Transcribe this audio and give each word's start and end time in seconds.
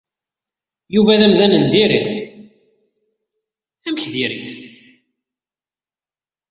Yuba 0.95 1.19
d 1.19 1.21
amdan 1.27 1.53
n 1.63 1.65
diri. 1.73 2.01
Amek 3.87 4.03
diri-t? 4.13 4.49